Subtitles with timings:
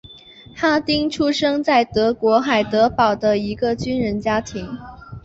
[0.55, 4.67] 哈丁出生在德国海德堡的一个军人家庭。